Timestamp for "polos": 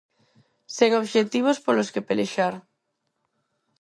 1.65-1.91